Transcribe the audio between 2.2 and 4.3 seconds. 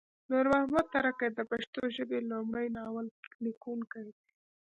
لمړی ناول لیکونکی دی